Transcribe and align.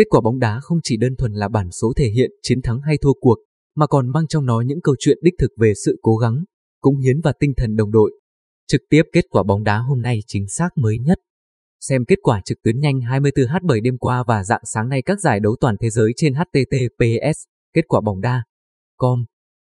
Kết 0.00 0.06
quả 0.10 0.20
bóng 0.20 0.38
đá 0.38 0.60
không 0.62 0.78
chỉ 0.82 0.96
đơn 0.96 1.16
thuần 1.16 1.32
là 1.32 1.48
bản 1.48 1.70
số 1.70 1.92
thể 1.96 2.10
hiện 2.10 2.30
chiến 2.42 2.62
thắng 2.62 2.80
hay 2.80 2.96
thua 3.02 3.12
cuộc, 3.20 3.38
mà 3.76 3.86
còn 3.86 4.08
mang 4.08 4.26
trong 4.26 4.46
nó 4.46 4.60
những 4.60 4.80
câu 4.80 4.94
chuyện 4.98 5.18
đích 5.22 5.34
thực 5.38 5.50
về 5.56 5.72
sự 5.84 5.98
cố 6.02 6.16
gắng, 6.16 6.44
cống 6.80 6.98
hiến 6.98 7.20
và 7.20 7.32
tinh 7.40 7.52
thần 7.56 7.76
đồng 7.76 7.90
đội. 7.90 8.12
Trực 8.66 8.80
tiếp 8.90 9.02
kết 9.12 9.24
quả 9.30 9.42
bóng 9.42 9.64
đá 9.64 9.78
hôm 9.78 10.02
nay 10.02 10.18
chính 10.26 10.48
xác 10.48 10.68
mới 10.76 10.98
nhất. 10.98 11.18
Xem 11.80 12.04
kết 12.04 12.18
quả 12.22 12.40
trực 12.44 12.58
tuyến 12.62 12.80
nhanh 12.80 12.98
24h7 12.98 13.82
đêm 13.82 13.98
qua 13.98 14.24
và 14.26 14.44
dạng 14.44 14.60
sáng 14.64 14.88
nay 14.88 15.02
các 15.02 15.20
giải 15.20 15.40
đấu 15.40 15.56
toàn 15.60 15.76
thế 15.80 15.90
giới 15.90 16.12
trên 16.16 16.34
https 16.34 17.38
kết 17.72 17.84
quả 17.88 18.00
bóng 18.00 18.20
đá 18.20 18.42
com 18.96 19.24